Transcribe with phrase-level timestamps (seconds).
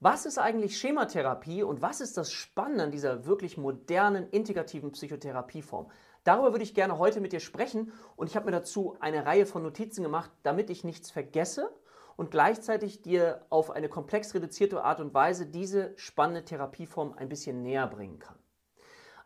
[0.00, 5.90] Was ist eigentlich Schematherapie und was ist das Spannende an dieser wirklich modernen, integrativen Psychotherapieform?
[6.22, 9.46] Darüber würde ich gerne heute mit dir sprechen und ich habe mir dazu eine Reihe
[9.46, 11.70] von Notizen gemacht, damit ich nichts vergesse
[12.16, 17.62] und gleichzeitig dir auf eine komplex reduzierte Art und Weise diese spannende Therapieform ein bisschen
[17.62, 18.36] näher bringen kann.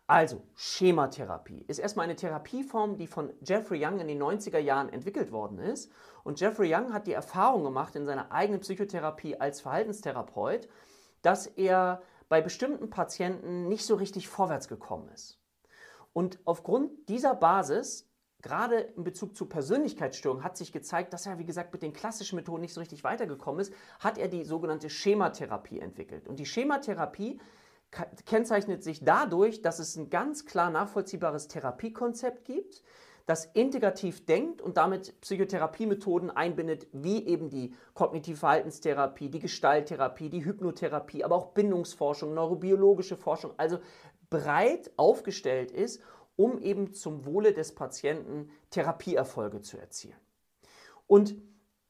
[0.07, 5.33] Also, Schematherapie ist erstmal eine Therapieform, die von Jeffrey Young in den 90er Jahren entwickelt
[5.33, 5.91] worden ist.
[6.25, 10.69] Und Jeffrey Young hat die Erfahrung gemacht in seiner eigenen Psychotherapie als Verhaltenstherapeut,
[11.23, 15.39] dass er bei bestimmten Patienten nicht so richtig vorwärts gekommen ist.
[16.13, 18.09] Und aufgrund dieser Basis,
[18.43, 22.37] gerade in Bezug zu Persönlichkeitsstörungen, hat sich gezeigt, dass er, wie gesagt, mit den klassischen
[22.37, 26.29] Methoden nicht so richtig weitergekommen ist, hat er die sogenannte Schematherapie entwickelt.
[26.29, 27.41] Und die Schematherapie
[28.25, 32.83] kennzeichnet sich dadurch, dass es ein ganz klar nachvollziehbares Therapiekonzept gibt,
[33.31, 40.45] das integrativ denkt und damit Psychotherapiemethoden einbindet, wie eben die kognitive Verhaltenstherapie, die Gestalttherapie, die
[40.45, 43.79] Hypnotherapie, aber auch Bindungsforschung, neurobiologische Forschung, also
[44.31, 46.03] breit aufgestellt ist,
[46.35, 50.19] um eben zum Wohle des Patienten Therapieerfolge zu erzielen.
[51.07, 51.37] Und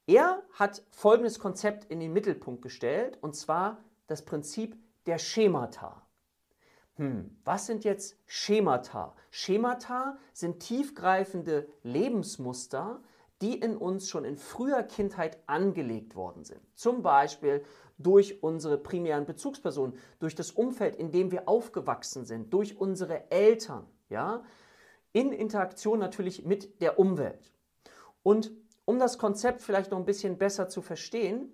[0.06, 6.06] er hat folgendes Konzept in den Mittelpunkt gestellt, und zwar das Prinzip der Schemata.
[7.00, 9.16] Hm, was sind jetzt Schemata?
[9.30, 13.00] Schemata sind tiefgreifende Lebensmuster,
[13.40, 16.60] die in uns schon in früher Kindheit angelegt worden sind.
[16.74, 17.64] Zum Beispiel
[17.96, 23.86] durch unsere primären Bezugspersonen, durch das Umfeld, in dem wir aufgewachsen sind, durch unsere Eltern,
[24.10, 24.44] ja,
[25.14, 27.50] in Interaktion natürlich mit der Umwelt.
[28.22, 28.52] Und
[28.84, 31.50] um das Konzept vielleicht noch ein bisschen besser zu verstehen,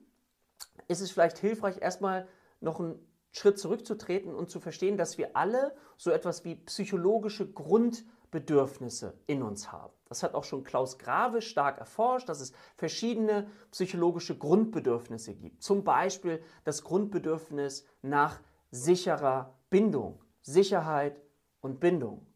[0.88, 2.27] ist es vielleicht hilfreich, erstmal
[2.60, 2.98] noch ein
[3.37, 9.70] Schritt zurückzutreten und zu verstehen, dass wir alle so etwas wie psychologische Grundbedürfnisse in uns
[9.70, 9.93] haben.
[10.09, 15.62] Das hat auch schon Klaus Grave stark erforscht, dass es verschiedene psychologische Grundbedürfnisse gibt.
[15.62, 21.21] Zum Beispiel das Grundbedürfnis nach sicherer Bindung, Sicherheit
[21.61, 22.27] und Bindung.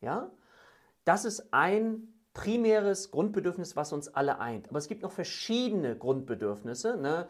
[0.00, 0.30] Ja?
[1.04, 4.68] Das ist ein primäres Grundbedürfnis, was uns alle eint.
[4.68, 6.96] Aber es gibt noch verschiedene Grundbedürfnisse.
[6.96, 7.26] Ne?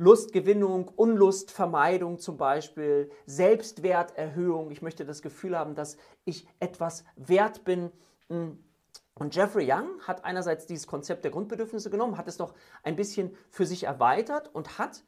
[0.00, 4.70] Lustgewinnung, Unlustvermeidung zum Beispiel, Selbstwerterhöhung.
[4.70, 7.92] Ich möchte das Gefühl haben, dass ich etwas wert bin.
[8.28, 13.36] Und Jeffrey Young hat einerseits dieses Konzept der Grundbedürfnisse genommen, hat es noch ein bisschen
[13.50, 15.04] für sich erweitert und hat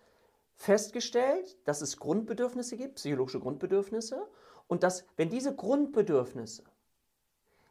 [0.57, 4.29] festgestellt, dass es Grundbedürfnisse gibt, psychologische Grundbedürfnisse,
[4.67, 6.65] und dass, wenn diese Grundbedürfnisse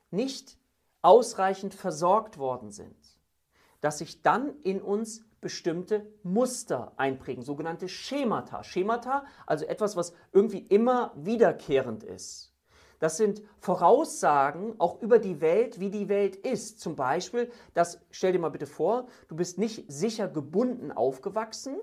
[0.10, 0.58] nicht
[1.04, 2.98] ausreichend versorgt worden sind,
[3.80, 8.64] dass sich dann in uns bestimmte Muster einprägen, sogenannte Schemata.
[8.64, 12.54] Schemata, also etwas, was irgendwie immer wiederkehrend ist.
[13.00, 16.80] Das sind Voraussagen auch über die Welt, wie die Welt ist.
[16.80, 21.78] Zum Beispiel, das stell dir mal bitte vor, du bist nicht sicher gebunden aufgewachsen.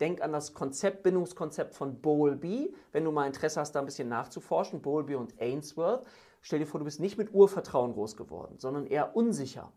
[0.00, 4.08] Denk an das Konzept, Bindungskonzept von Bowlby, wenn du mal Interesse hast, da ein bisschen
[4.08, 6.04] nachzuforschen, Bowlby und Ainsworth.
[6.40, 9.72] Stell dir vor, du bist nicht mit Urvertrauen groß geworden, sondern eher unsicher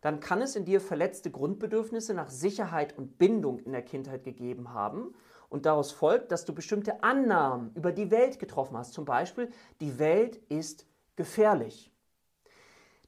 [0.00, 4.72] dann kann es in dir verletzte Grundbedürfnisse nach Sicherheit und Bindung in der Kindheit gegeben
[4.72, 5.14] haben.
[5.48, 8.92] Und daraus folgt, dass du bestimmte Annahmen über die Welt getroffen hast.
[8.92, 9.50] Zum Beispiel,
[9.80, 10.86] die Welt ist
[11.16, 11.90] gefährlich.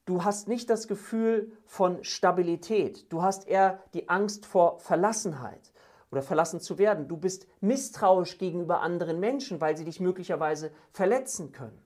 [0.06, 3.12] Du hast nicht das Gefühl von Stabilität.
[3.12, 5.72] Du hast eher die Angst vor Verlassenheit
[6.10, 7.06] oder verlassen zu werden.
[7.06, 11.80] Du bist misstrauisch gegenüber anderen Menschen, weil sie dich möglicherweise verletzen können.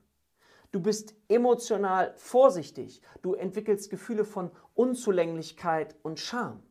[0.74, 3.00] Du bist emotional vorsichtig.
[3.22, 6.64] Du entwickelst Gefühle von Unzulänglichkeit und Scham.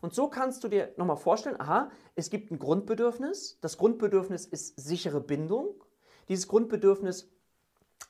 [0.00, 3.58] Und so kannst du dir nochmal vorstellen, aha, es gibt ein Grundbedürfnis.
[3.60, 5.74] Das Grundbedürfnis ist sichere Bindung.
[6.30, 7.30] Dieses Grundbedürfnis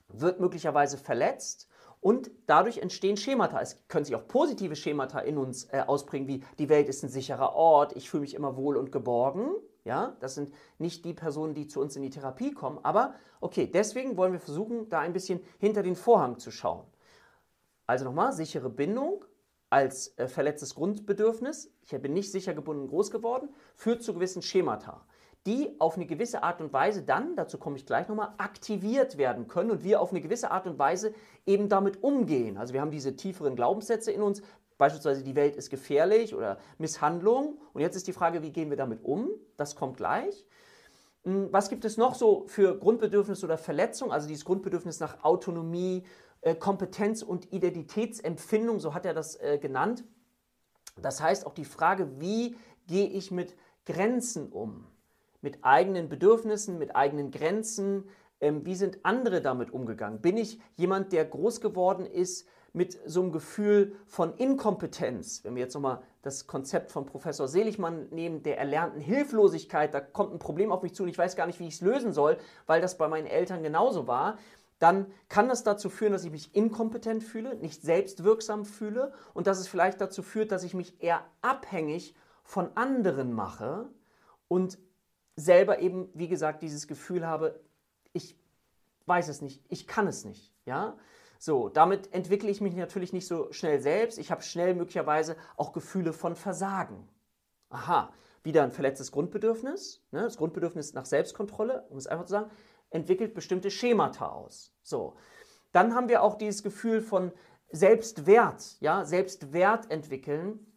[0.06, 3.60] wird möglicherweise verletzt und dadurch entstehen Schemata.
[3.60, 7.10] Es können sich auch positive Schemata in uns äh, ausprägen, wie die Welt ist ein
[7.10, 9.50] sicherer Ort, ich fühle mich immer wohl und geborgen.
[9.84, 12.78] Ja, das sind nicht die Personen, die zu uns in die Therapie kommen.
[12.82, 16.84] Aber okay, deswegen wollen wir versuchen, da ein bisschen hinter den Vorhang zu schauen.
[17.86, 19.24] Also nochmal, sichere Bindung
[19.70, 25.04] als äh, verletztes Grundbedürfnis, ich bin nicht sicher gebunden groß geworden, führt zu gewissen Schemata,
[25.46, 29.48] die auf eine gewisse Art und Weise dann, dazu komme ich gleich nochmal, aktiviert werden
[29.48, 31.14] können und wir auf eine gewisse Art und Weise
[31.46, 32.58] eben damit umgehen.
[32.58, 34.42] Also wir haben diese tieferen Glaubenssätze in uns,
[34.80, 37.58] Beispielsweise die Welt ist gefährlich oder Misshandlung.
[37.74, 39.28] Und jetzt ist die Frage, wie gehen wir damit um?
[39.58, 40.46] Das kommt gleich.
[41.24, 44.10] Hm, was gibt es noch so für Grundbedürfnisse oder Verletzungen?
[44.10, 46.04] Also dieses Grundbedürfnis nach Autonomie,
[46.40, 50.02] äh, Kompetenz und Identitätsempfindung, so hat er das äh, genannt.
[50.96, 52.56] Das heißt auch die Frage, wie
[52.86, 54.86] gehe ich mit Grenzen um?
[55.42, 58.08] Mit eigenen Bedürfnissen, mit eigenen Grenzen.
[58.40, 60.22] Ähm, wie sind andere damit umgegangen?
[60.22, 65.62] Bin ich jemand, der groß geworden ist mit so einem Gefühl von Inkompetenz, wenn wir
[65.62, 70.70] jetzt nochmal das Konzept von Professor Seligmann nehmen, der erlernten Hilflosigkeit, da kommt ein Problem
[70.70, 72.98] auf mich zu und ich weiß gar nicht, wie ich es lösen soll, weil das
[72.98, 74.38] bei meinen Eltern genauso war,
[74.78, 79.58] dann kann das dazu führen, dass ich mich inkompetent fühle, nicht selbstwirksam fühle und dass
[79.58, 82.14] es vielleicht dazu führt, dass ich mich eher abhängig
[82.44, 83.88] von anderen mache
[84.48, 84.78] und
[85.36, 87.60] selber eben, wie gesagt, dieses Gefühl habe,
[88.12, 88.38] ich
[89.06, 90.96] weiß es nicht, ich kann es nicht, ja?
[91.42, 94.18] So, damit entwickle ich mich natürlich nicht so schnell selbst.
[94.18, 97.08] Ich habe schnell möglicherweise auch Gefühle von Versagen.
[97.70, 100.04] Aha, wieder ein verletztes Grundbedürfnis.
[100.10, 100.20] Ne?
[100.20, 102.50] Das Grundbedürfnis nach Selbstkontrolle, um es einfach zu sagen,
[102.90, 104.76] entwickelt bestimmte Schemata aus.
[104.82, 105.16] So,
[105.72, 107.32] dann haben wir auch dieses Gefühl von
[107.70, 110.69] Selbstwert, ja, Selbstwert entwickeln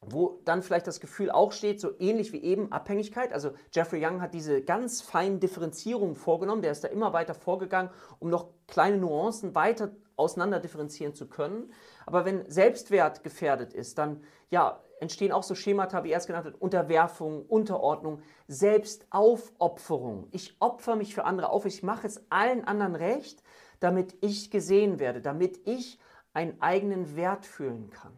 [0.00, 3.32] wo dann vielleicht das Gefühl auch steht, so ähnlich wie eben Abhängigkeit.
[3.32, 7.90] Also Jeffrey Young hat diese ganz feinen Differenzierungen vorgenommen, der ist da immer weiter vorgegangen,
[8.18, 11.72] um noch kleine Nuancen weiter auseinander differenzieren zu können.
[12.06, 16.46] Aber wenn Selbstwert gefährdet ist, dann ja, entstehen auch so Schemata, wie er es genannt
[16.46, 20.28] hat, Unterwerfung, Unterordnung, Selbstaufopferung.
[20.30, 23.42] Ich opfer mich für andere auf, ich mache es allen anderen recht,
[23.80, 25.98] damit ich gesehen werde, damit ich
[26.32, 28.12] einen eigenen Wert fühlen kann.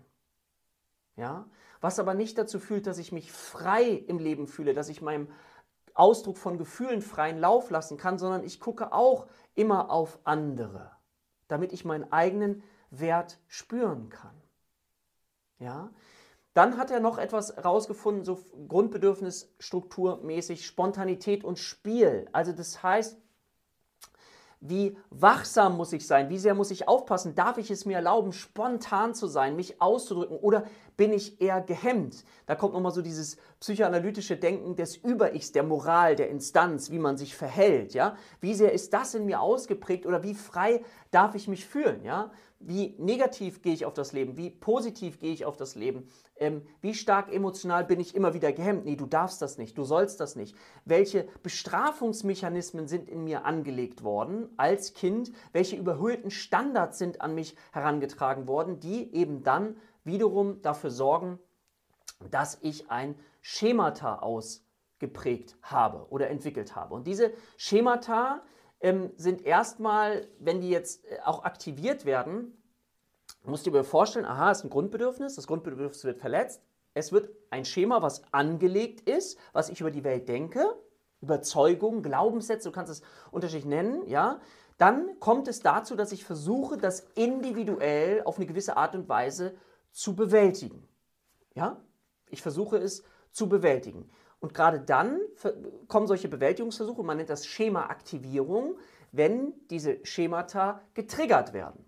[1.16, 1.48] Ja?
[1.80, 5.28] Was aber nicht dazu führt, dass ich mich frei im Leben fühle, dass ich meinem
[5.94, 10.92] Ausdruck von Gefühlen freien Lauf lassen kann, sondern ich gucke auch immer auf andere,
[11.48, 14.34] damit ich meinen eigenen Wert spüren kann.
[15.58, 15.90] Ja?
[16.54, 22.28] Dann hat er noch etwas rausgefunden, so Grundbedürfnisstrukturmäßig Spontanität und Spiel.
[22.32, 23.20] Also das heißt,
[24.60, 26.30] wie wachsam muss ich sein?
[26.30, 27.34] Wie sehr muss ich aufpassen?
[27.34, 30.38] Darf ich es mir erlauben, spontan zu sein, mich auszudrücken?
[30.38, 30.64] Oder
[30.96, 32.24] bin ich eher gehemmt?
[32.46, 37.18] Da kommt nochmal so dieses psychoanalytische Denken des Über-Ichs, der Moral, der Instanz, wie man
[37.18, 37.92] sich verhält.
[37.92, 38.16] Ja?
[38.40, 42.02] Wie sehr ist das in mir ausgeprägt oder wie frei darf ich mich fühlen?
[42.02, 42.30] Ja?
[42.58, 44.38] Wie negativ gehe ich auf das Leben?
[44.38, 46.08] Wie positiv gehe ich auf das Leben?
[46.38, 48.84] Ähm, wie stark emotional bin ich immer wieder gehemmt?
[48.84, 50.54] Nee, du darfst das nicht, du sollst das nicht.
[50.84, 55.32] Welche Bestrafungsmechanismen sind in mir angelegt worden als Kind?
[55.52, 61.38] Welche überhöhten Standards sind an mich herangetragen worden, die eben dann wiederum dafür sorgen,
[62.30, 66.94] dass ich ein Schemata ausgeprägt habe oder entwickelt habe.
[66.94, 68.42] Und diese Schemata
[68.80, 72.56] ähm, sind erstmal, wenn die jetzt äh, auch aktiviert werden,
[73.46, 76.62] musst du dir vorstellen, aha, ist ein Grundbedürfnis, das Grundbedürfnis wird verletzt.
[76.94, 80.64] Es wird ein Schema, was angelegt ist, was ich über die Welt denke,
[81.20, 84.40] Überzeugungen, Glaubenssätze, du kannst es unterschiedlich nennen, ja.
[84.78, 89.56] Dann kommt es dazu, dass ich versuche, das individuell auf eine gewisse Art und Weise
[89.90, 90.86] zu bewältigen.
[91.54, 91.82] Ja?
[92.28, 94.10] Ich versuche es zu bewältigen.
[94.38, 95.20] Und gerade dann
[95.88, 98.78] kommen solche Bewältigungsversuche, man nennt das Schema-Aktivierung,
[99.12, 101.84] wenn diese Schemata getriggert werden.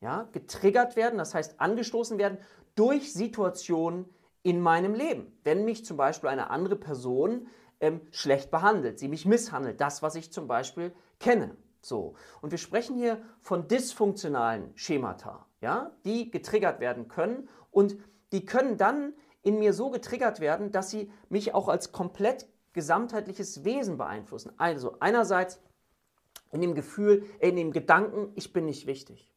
[0.00, 2.38] Ja, getriggert werden, das heißt angestoßen werden
[2.74, 4.06] durch Situationen
[4.42, 5.36] in meinem Leben.
[5.42, 7.48] Wenn mich zum Beispiel eine andere Person
[7.80, 11.56] ähm, schlecht behandelt, sie mich misshandelt, das, was ich zum Beispiel kenne.
[11.80, 12.14] So.
[12.40, 17.96] Und wir sprechen hier von dysfunktionalen Schemata, ja, die getriggert werden können und
[18.32, 23.64] die können dann in mir so getriggert werden, dass sie mich auch als komplett gesamtheitliches
[23.64, 24.52] Wesen beeinflussen.
[24.58, 25.60] Also einerseits
[26.52, 29.32] in dem Gefühl, in dem Gedanken, ich bin nicht wichtig.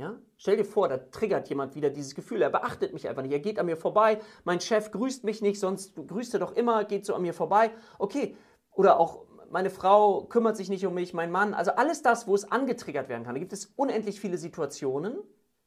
[0.00, 0.18] Ja?
[0.38, 3.38] Stell dir vor, da triggert jemand wieder dieses Gefühl, er beachtet mich einfach nicht, er
[3.38, 7.04] geht an mir vorbei, mein Chef grüßt mich nicht, sonst grüßt er doch immer, geht
[7.04, 7.70] so an mir vorbei.
[7.98, 8.34] Okay,
[8.72, 12.34] oder auch meine Frau kümmert sich nicht um mich, mein Mann, also alles das, wo
[12.34, 13.34] es angetriggert werden kann.
[13.34, 15.18] Da gibt es unendlich viele Situationen,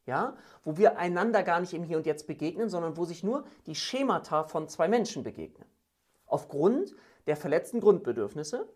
[0.07, 3.43] ja, wo wir einander gar nicht im Hier und Jetzt begegnen, sondern wo sich nur
[3.67, 5.67] die Schemata von zwei Menschen begegnen.
[6.25, 6.95] Aufgrund
[7.27, 8.67] der verletzten Grundbedürfnisse,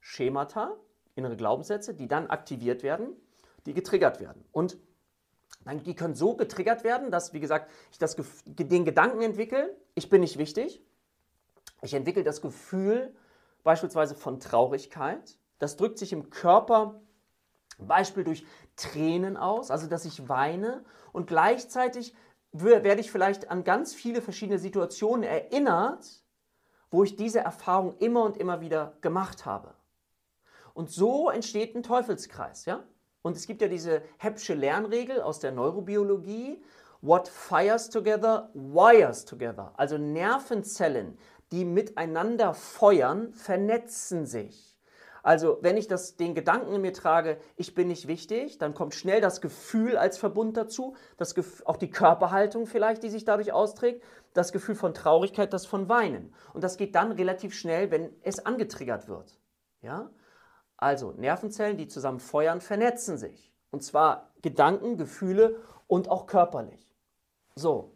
[0.00, 0.74] Schemata,
[1.14, 3.14] innere Glaubenssätze, die dann aktiviert werden,
[3.64, 4.44] die getriggert werden.
[4.50, 4.76] Und
[5.68, 10.08] dann, die können so getriggert werden, dass, wie gesagt, ich das, den Gedanken entwickle, ich
[10.08, 10.82] bin nicht wichtig.
[11.82, 13.14] Ich entwickle das Gefühl
[13.64, 15.38] beispielsweise von Traurigkeit.
[15.58, 17.00] Das drückt sich im Körper
[17.78, 18.46] Beispiel durch
[18.76, 22.14] Tränen aus, also dass ich weine und gleichzeitig
[22.52, 26.24] werde ich vielleicht an ganz viele verschiedene Situationen erinnert,
[26.90, 29.74] wo ich diese Erfahrung immer und immer wieder gemacht habe.
[30.72, 32.84] Und so entsteht ein Teufelskreis, ja?
[33.22, 36.62] Und es gibt ja diese Heppsche Lernregel aus der Neurobiologie,
[37.00, 39.72] what fires together, wires together.
[39.76, 41.18] Also Nervenzellen,
[41.52, 44.78] die miteinander feuern, vernetzen sich.
[45.22, 48.94] Also wenn ich das, den Gedanken in mir trage, ich bin nicht wichtig, dann kommt
[48.94, 51.34] schnell das Gefühl als Verbund dazu, das
[51.66, 56.32] auch die Körperhaltung vielleicht, die sich dadurch austrägt, das Gefühl von Traurigkeit, das von Weinen.
[56.54, 59.38] Und das geht dann relativ schnell, wenn es angetriggert wird.
[59.82, 60.10] Ja?
[60.78, 63.52] Also Nervenzellen, die zusammen feuern, vernetzen sich.
[63.70, 66.94] Und zwar Gedanken, Gefühle und auch körperlich.
[67.54, 67.92] So.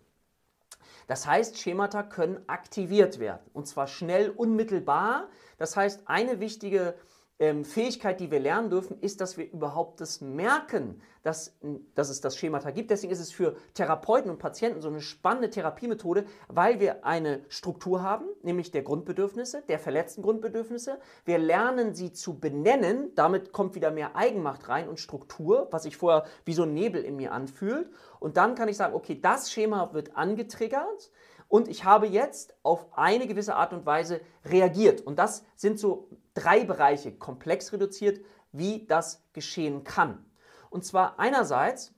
[1.07, 5.29] Das heißt, Schemata können aktiviert werden und zwar schnell, unmittelbar.
[5.59, 6.95] Das heißt, eine wichtige
[7.43, 11.59] ähm, Fähigkeit, die wir lernen dürfen, ist, dass wir überhaupt das merken, dass,
[11.97, 12.93] dass es das Schemata gibt.
[12.93, 18.01] Deswegen ist es für Therapeuten und Patienten so eine spannende Therapiemethode, weil wir eine Struktur
[18.01, 21.01] haben, nämlich der Grundbedürfnisse, der verletzten Grundbedürfnisse.
[21.25, 25.97] Wir lernen sie zu benennen, damit kommt wieder mehr Eigenmacht rein und Struktur, was sich
[25.97, 27.91] vorher wie so ein Nebel in mir anfühlt.
[28.21, 31.11] Und dann kann ich sagen, okay, das Schema wird angetriggert
[31.53, 35.03] und ich habe jetzt auf eine gewisse Art und Weise reagiert.
[35.03, 40.25] Und das sind so drei Bereiche komplex reduziert, wie das geschehen kann.
[40.71, 41.93] Und zwar einerseits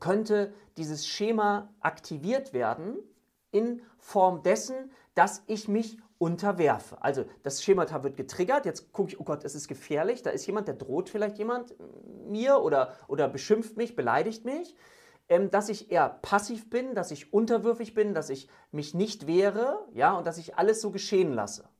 [0.00, 2.98] könnte dieses Schema aktiviert werden
[3.52, 6.98] in Form dessen, dass ich mich unterwerfe.
[7.00, 10.46] Also das Schemata wird getriggert, jetzt gucke ich, oh Gott, es ist gefährlich, da ist
[10.46, 11.74] jemand, der droht vielleicht jemand
[12.28, 14.76] mir oder, oder beschimpft mich, beleidigt mich,
[15.32, 19.78] ähm, dass ich eher passiv bin, dass ich unterwürfig bin, dass ich mich nicht wehre,
[19.94, 21.70] ja, und dass ich alles so geschehen lasse.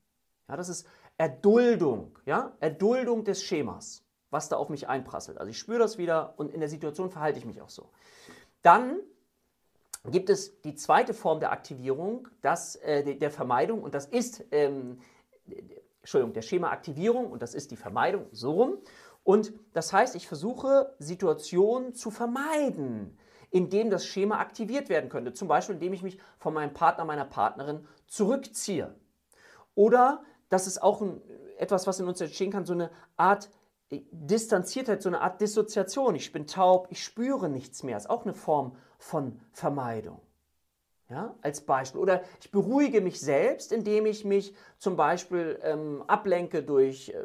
[0.48, 0.86] Ja, das ist
[1.18, 5.36] Erduldung, ja, Erduldung des Schemas, was da auf mich einprasselt.
[5.36, 7.90] Also ich spüre das wieder und in der Situation verhalte ich mich auch so.
[8.62, 9.00] Dann
[10.06, 14.98] gibt es die zweite Form der Aktivierung, das, äh, der Vermeidung, und das ist, ähm,
[16.00, 18.78] Entschuldigung, der Schemaaktivierung, und das ist die Vermeidung, so rum.
[19.24, 23.18] Und das heißt, ich versuche Situationen zu vermeiden,
[23.52, 25.34] indem das Schema aktiviert werden könnte.
[25.34, 28.94] Zum Beispiel, indem ich mich von meinem Partner, meiner Partnerin zurückziehe.
[29.74, 31.20] Oder das ist auch ein,
[31.58, 33.50] etwas, was in uns entstehen kann, so eine Art
[33.90, 36.14] äh, Distanziertheit, so eine Art Dissoziation.
[36.14, 37.94] Ich bin taub, ich spüre nichts mehr.
[37.94, 40.20] Das ist auch eine Form von Vermeidung.
[41.10, 42.00] Ja, als Beispiel.
[42.00, 47.22] Oder ich beruhige mich selbst, indem ich mich zum Beispiel ähm, ablenke durch, äh,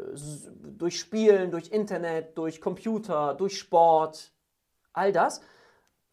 [0.77, 4.33] durch Spielen, durch Internet, durch Computer, durch Sport.
[4.91, 5.41] All das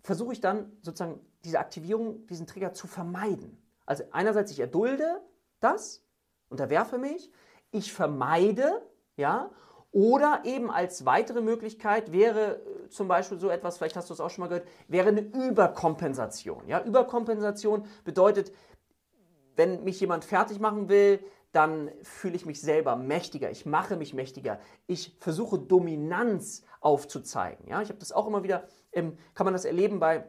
[0.05, 3.61] versuche ich dann sozusagen diese Aktivierung, diesen Trigger zu vermeiden.
[3.87, 5.21] Also einerseits ich erdulde
[5.61, 6.05] das,
[6.49, 7.33] unterwerfe mich,
[7.73, 8.83] ich vermeide,
[9.17, 9.51] ja,
[9.91, 14.21] oder eben als weitere Möglichkeit wäre äh, zum Beispiel so etwas, vielleicht hast du es
[14.21, 16.67] auch schon mal gehört, wäre eine Überkompensation.
[16.69, 16.83] Ja?
[16.83, 18.53] Überkompensation bedeutet,
[19.57, 24.13] wenn mich jemand fertig machen will, dann fühle ich mich selber mächtiger, ich mache mich
[24.13, 24.59] mächtiger,
[24.89, 27.69] ich versuche Dominanz aufzuzeigen.
[27.69, 27.81] Ja?
[27.81, 30.25] Ich habe das auch immer wieder, ähm, kann man das erleben bei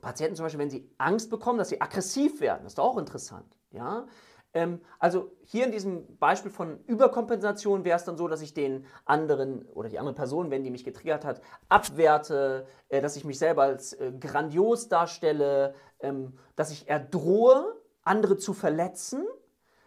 [0.00, 2.64] Patienten zum Beispiel, wenn sie Angst bekommen, dass sie aggressiv werden.
[2.64, 3.56] Das ist doch auch interessant.
[3.70, 4.06] Ja?
[4.52, 8.86] Ähm, also hier in diesem Beispiel von Überkompensation wäre es dann so, dass ich den
[9.04, 13.38] anderen oder die andere Person, wenn die mich getriggert hat, abwerte, äh, dass ich mich
[13.38, 19.26] selber als äh, grandios darstelle, ähm, dass ich erdrohe, andere zu verletzen,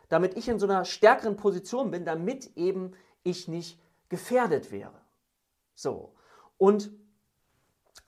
[0.10, 5.00] damit ich in so einer stärkeren Position bin, damit eben ich nicht gefährdet wäre.
[5.76, 6.14] So.
[6.58, 6.92] Und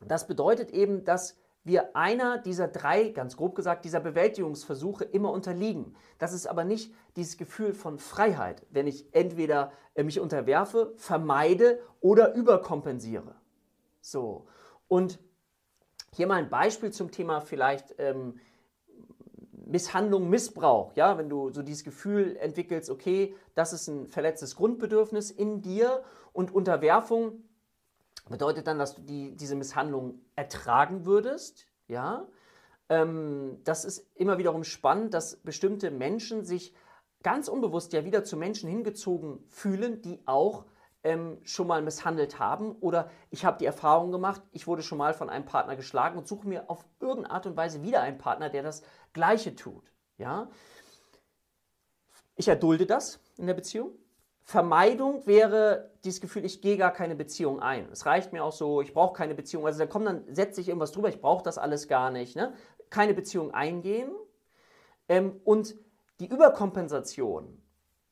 [0.06, 5.96] das bedeutet eben, dass wir einer dieser drei, ganz grob gesagt, dieser Bewältigungsversuche immer unterliegen.
[6.18, 11.80] Das ist aber nicht dieses Gefühl von Freiheit, wenn ich entweder äh, mich unterwerfe, vermeide
[12.00, 13.36] oder überkompensiere.
[14.02, 14.48] So.
[14.88, 15.20] Und
[16.14, 18.40] hier mal ein Beispiel zum Thema vielleicht ähm,
[19.52, 20.96] Misshandlung, Missbrauch.
[20.96, 26.04] Ja, wenn du so dieses Gefühl entwickelst, okay, das ist ein verletztes Grundbedürfnis in dir
[26.34, 27.44] und Unterwerfung
[28.30, 31.68] bedeutet dann, dass du die, diese Misshandlung ertragen würdest.
[31.88, 32.28] Ja?
[32.90, 36.74] Ähm, das ist immer wiederum spannend, dass bestimmte Menschen sich
[37.24, 40.66] ganz unbewusst ja wieder zu Menschen hingezogen fühlen, die auch
[41.04, 42.74] ähm, schon mal misshandelt haben.
[42.80, 46.28] Oder ich habe die Erfahrung gemacht, ich wurde schon mal von einem Partner geschlagen und
[46.28, 48.84] suche mir auf irgendeine Art und Weise wieder einen Partner, der das
[49.14, 49.92] Gleiche tut.
[50.18, 50.50] Ja?
[52.36, 53.92] Ich erdulde das in der Beziehung.
[54.50, 57.88] Vermeidung wäre dieses Gefühl, ich gehe gar keine Beziehung ein.
[57.92, 59.64] Es reicht mir auch so, ich brauche keine Beziehung.
[59.68, 62.36] Also da kommt dann, setze ich irgendwas drüber, ich brauche das alles gar nicht.
[62.36, 62.52] Ne?
[62.90, 64.10] Keine Beziehung eingehen.
[65.08, 65.76] Ähm, und
[66.20, 67.62] die Überkompensation,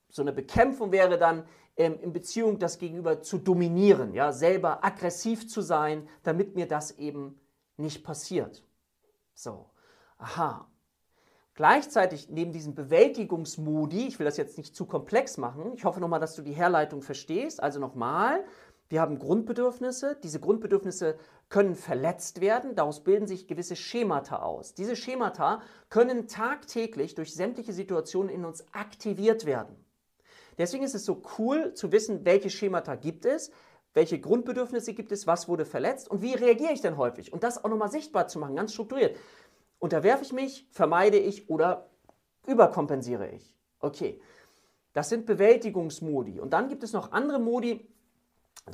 [0.09, 1.43] so eine Bekämpfung wäre dann,
[1.75, 6.91] ähm, in Beziehung das Gegenüber zu dominieren, ja, selber aggressiv zu sein, damit mir das
[6.99, 7.41] eben
[7.77, 8.63] nicht passiert.
[9.33, 9.71] So,
[10.19, 10.69] aha,
[11.57, 16.19] Gleichzeitig neben diesem Bewältigungsmodi, ich will das jetzt nicht zu komplex machen, ich hoffe nochmal,
[16.19, 17.63] dass du die Herleitung verstehst.
[17.63, 18.43] Also nochmal,
[18.89, 21.17] wir haben Grundbedürfnisse, diese Grundbedürfnisse
[21.49, 24.75] können verletzt werden, daraus bilden sich gewisse Schemata aus.
[24.75, 29.75] Diese Schemata können tagtäglich durch sämtliche Situationen in uns aktiviert werden.
[30.59, 33.49] Deswegen ist es so cool zu wissen, welche Schemata gibt es,
[33.95, 37.33] welche Grundbedürfnisse gibt es, was wurde verletzt und wie reagiere ich denn häufig.
[37.33, 39.15] Und das auch nochmal sichtbar zu machen, ganz strukturiert.
[39.79, 41.89] Unterwerfe ich mich, vermeide ich oder
[42.45, 43.55] überkompensiere ich?
[43.79, 44.21] Okay,
[44.93, 46.39] das sind Bewältigungsmodi.
[46.39, 47.87] Und dann gibt es noch andere Modi,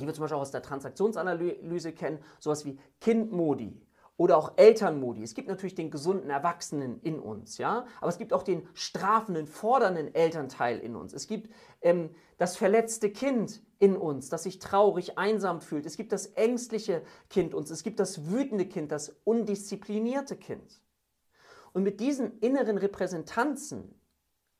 [0.00, 3.80] die wir zum Beispiel auch aus der Transaktionsanalyse kennen, sowas wie Kindmodi
[4.16, 5.22] oder auch Elternmodi.
[5.22, 9.46] Es gibt natürlich den gesunden Erwachsenen in uns, ja, aber es gibt auch den strafenden,
[9.46, 11.12] fordernden Elternteil in uns.
[11.12, 15.84] Es gibt ähm, das verletzte Kind in uns, das sich traurig, einsam fühlt.
[15.84, 17.70] Es gibt das ängstliche Kind in uns.
[17.70, 20.80] Es gibt das wütende Kind, das undisziplinierte Kind.
[21.74, 24.00] Und mit diesen inneren Repräsentanzen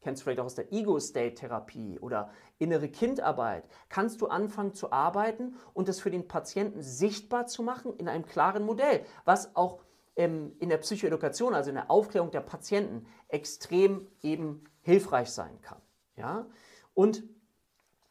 [0.02, 5.56] kennst du vielleicht auch aus der Ego-State-Therapie oder innere Kindarbeit, kannst du anfangen zu arbeiten
[5.72, 9.82] und das für den Patienten sichtbar zu machen in einem klaren Modell, was auch
[10.16, 15.80] ähm, in der Psychoedukation, also in der Aufklärung der Patienten, extrem eben hilfreich sein kann.
[16.16, 16.46] Ja?
[16.94, 17.22] Und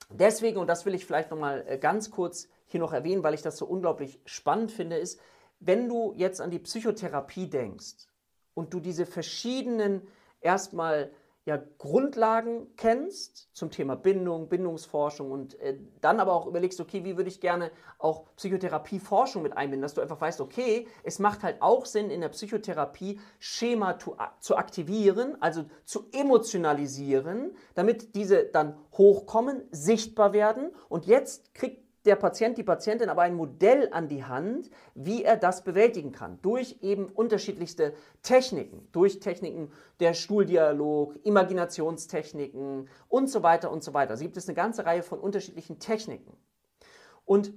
[0.09, 3.43] deswegen, und das will ich vielleicht nochmal äh, ganz kurz hier noch erwähnen, weil ich
[3.43, 5.19] das so unglaublich spannend finde, ist,
[5.59, 8.07] wenn du jetzt an die Psychotherapie denkst
[8.53, 10.01] und du diese verschiedenen
[10.41, 11.11] erstmal
[11.45, 17.17] ja, Grundlagen kennst zum Thema Bindung, Bindungsforschung und äh, dann aber auch überlegst, okay, wie
[17.17, 21.61] würde ich gerne auch Psychotherapieforschung mit einbinden, dass du einfach weißt, okay, es macht halt
[21.61, 28.77] auch Sinn, in der Psychotherapie Schema zu, zu aktivieren, also zu emotionalisieren, damit diese dann
[28.93, 30.71] hochkommen, sichtbar werden.
[30.87, 35.37] Und jetzt kriegt der Patient, die Patientin aber ein Modell an die Hand, wie er
[35.37, 36.39] das bewältigen kann.
[36.41, 44.11] Durch eben unterschiedlichste Techniken, durch Techniken der Stuhldialog, Imaginationstechniken und so weiter und so weiter.
[44.11, 46.35] Also gibt es eine ganze Reihe von unterschiedlichen Techniken.
[47.25, 47.53] Und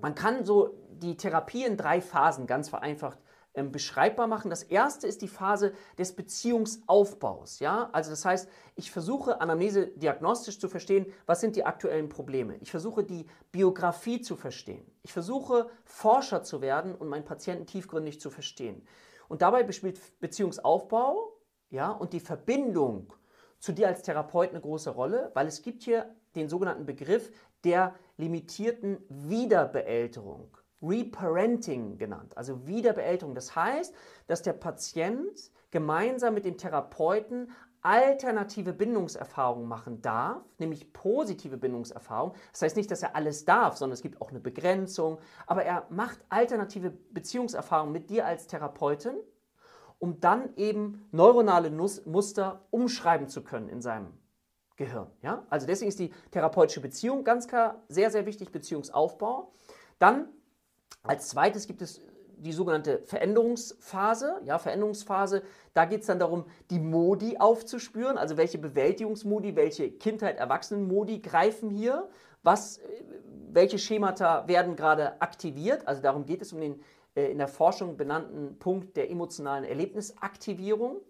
[0.00, 3.18] man kann so die Therapie in drei Phasen ganz vereinfacht
[3.58, 4.50] ähm, beschreibbar machen.
[4.50, 7.58] Das erste ist die Phase des Beziehungsaufbaus.
[7.58, 7.90] Ja?
[7.92, 12.56] Also das heißt, ich versuche Anamnese diagnostisch zu verstehen, was sind die aktuellen Probleme.
[12.60, 14.86] Ich versuche die Biografie zu verstehen.
[15.02, 18.86] Ich versuche Forscher zu werden und meinen Patienten tiefgründig zu verstehen.
[19.28, 21.32] Und dabei spielt Beziehungsaufbau
[21.70, 23.12] ja, und die Verbindung
[23.58, 27.32] zu dir als Therapeut eine große Rolle, weil es gibt hier den sogenannten Begriff
[27.64, 30.57] der limitierten Wiederbeälterung.
[30.82, 33.34] Reparenting genannt, also Wiederbeälterung.
[33.34, 33.94] Das heißt,
[34.26, 37.50] dass der Patient gemeinsam mit dem Therapeuten
[37.82, 42.36] alternative Bindungserfahrungen machen darf, nämlich positive Bindungserfahrungen.
[42.52, 45.86] Das heißt nicht, dass er alles darf, sondern es gibt auch eine Begrenzung, aber er
[45.90, 49.14] macht alternative Beziehungserfahrungen mit dir als Therapeutin,
[49.98, 54.12] um dann eben neuronale Muster umschreiben zu können in seinem
[54.76, 55.10] Gehirn.
[55.22, 55.44] Ja?
[55.50, 59.52] Also deswegen ist die therapeutische Beziehung ganz klar sehr, sehr wichtig, Beziehungsaufbau.
[59.98, 60.28] Dann
[61.02, 62.00] als zweites gibt es
[62.40, 64.40] die sogenannte Veränderungsphase.
[64.44, 65.42] Ja, Veränderungsphase,
[65.74, 72.08] da geht es dann darum, die Modi aufzuspüren, also welche Bewältigungsmodi, welche Kindheit-Erwachsenen-Modi greifen hier,
[72.42, 72.80] was,
[73.50, 75.86] welche Schemata werden gerade aktiviert.
[75.88, 76.80] Also darum geht es um den
[77.14, 81.00] äh, in der Forschung benannten Punkt der emotionalen Erlebnisaktivierung.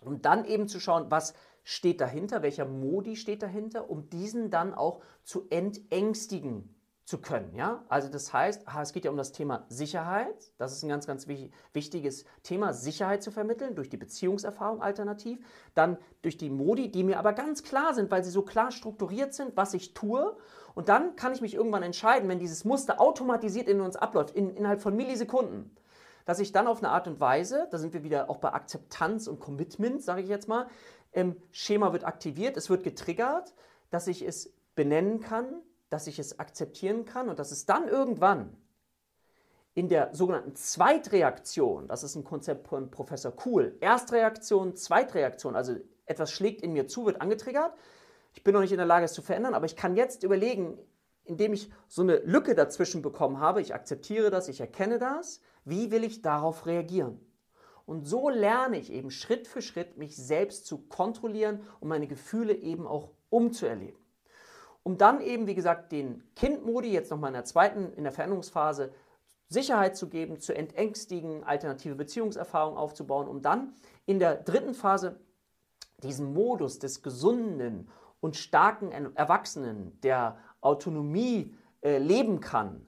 [0.00, 1.34] Um dann eben zu schauen, was
[1.64, 6.77] steht dahinter, welcher Modi steht dahinter, um diesen dann auch zu entängstigen
[7.08, 7.54] zu können.
[7.54, 7.82] Ja?
[7.88, 10.52] Also das heißt, es geht ja um das Thema Sicherheit.
[10.58, 11.26] Das ist ein ganz, ganz
[11.72, 15.38] wichtiges Thema, Sicherheit zu vermitteln durch die Beziehungserfahrung alternativ.
[15.74, 19.32] Dann durch die Modi, die mir aber ganz klar sind, weil sie so klar strukturiert
[19.32, 20.36] sind, was ich tue.
[20.74, 24.54] Und dann kann ich mich irgendwann entscheiden, wenn dieses Muster automatisiert in uns abläuft, in,
[24.54, 25.74] innerhalb von Millisekunden,
[26.26, 29.28] dass ich dann auf eine Art und Weise, da sind wir wieder auch bei Akzeptanz
[29.28, 30.66] und Commitment, sage ich jetzt mal,
[31.14, 33.54] ähm, Schema wird aktiviert, es wird getriggert,
[33.88, 38.56] dass ich es benennen kann, dass ich es akzeptieren kann und dass es dann irgendwann
[39.74, 46.32] in der sogenannten Zweitreaktion, das ist ein Konzept von Professor Kuhl, Erstreaktion, Zweitreaktion, also etwas
[46.32, 47.72] schlägt in mir zu, wird angetriggert.
[48.34, 50.78] Ich bin noch nicht in der Lage, es zu verändern, aber ich kann jetzt überlegen,
[51.24, 55.90] indem ich so eine Lücke dazwischen bekommen habe, ich akzeptiere das, ich erkenne das, wie
[55.90, 57.20] will ich darauf reagieren?
[57.86, 62.54] Und so lerne ich eben Schritt für Schritt, mich selbst zu kontrollieren und meine Gefühle
[62.54, 63.98] eben auch umzuerleben
[64.88, 68.90] um dann eben, wie gesagt, den Kindmodi jetzt nochmal in der zweiten, in der Veränderungsphase
[69.46, 73.74] Sicherheit zu geben, zu entängstigen, alternative Beziehungserfahrungen aufzubauen, um dann
[74.06, 75.20] in der dritten Phase
[76.02, 82.86] diesen Modus des gesunden und starken Erwachsenen, der Autonomie äh, leben kann,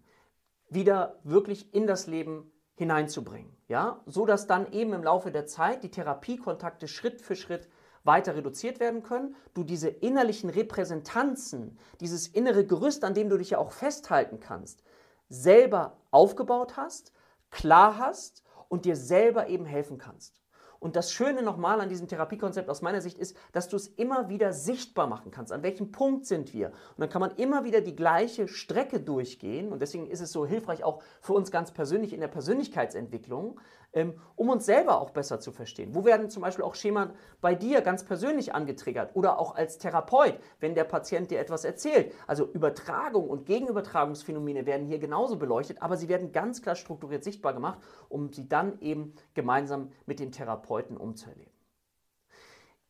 [0.71, 3.55] wieder wirklich in das Leben hineinzubringen.
[3.69, 4.01] Ja?
[4.07, 7.69] So dass dann eben im Laufe der Zeit die Therapiekontakte Schritt für Schritt
[8.05, 13.51] weiter reduziert werden können, du diese innerlichen Repräsentanzen, dieses innere Gerüst, an dem du dich
[13.51, 14.83] ja auch festhalten kannst,
[15.29, 17.13] selber aufgebaut hast,
[17.51, 20.41] klar hast und dir selber eben helfen kannst.
[20.81, 24.31] Und das Schöne nochmal an diesem Therapiekonzept aus meiner Sicht ist, dass du es immer
[24.31, 25.53] wieder sichtbar machen kannst.
[25.53, 26.69] An welchem Punkt sind wir?
[26.69, 29.73] Und dann kann man immer wieder die gleiche Strecke durchgehen.
[29.73, 33.61] Und deswegen ist es so hilfreich auch für uns ganz persönlich in der Persönlichkeitsentwicklung,
[33.93, 35.95] um uns selber auch besser zu verstehen.
[35.95, 40.39] Wo werden zum Beispiel auch Schemen bei dir ganz persönlich angetriggert oder auch als Therapeut,
[40.61, 42.13] wenn der Patient dir etwas erzählt.
[42.27, 47.53] Also Übertragung und Gegenübertragungsphänomene werden hier genauso beleuchtet, aber sie werden ganz klar strukturiert sichtbar
[47.53, 51.53] gemacht, um sie dann eben gemeinsam mit dem Therapeuten umzuerleben.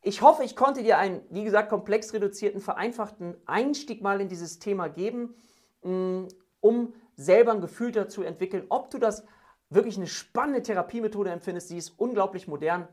[0.02, 4.58] Ich hoffe, ich konnte dir einen, wie gesagt, komplex reduzierten, vereinfachten Einstieg mal in dieses
[4.58, 5.34] Thema geben,
[5.82, 6.24] mm,
[6.60, 9.24] um selber ein Gefühl dazu entwickeln, ob du das
[9.70, 11.68] wirklich eine spannende Therapiemethode empfindest.
[11.68, 12.88] Sie ist unglaublich modern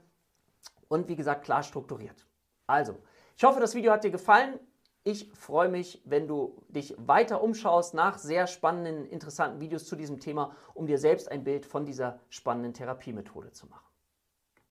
[0.88, 2.26] und wie gesagt klar strukturiert.
[2.68, 2.98] Also,
[3.36, 4.60] ich hoffe, das Video hat dir gefallen.
[5.04, 10.20] Ich freue mich, wenn du dich weiter umschaust nach sehr spannenden, interessanten Videos zu diesem
[10.20, 13.87] Thema, um dir selbst ein Bild von dieser spannenden Therapiemethode zu machen.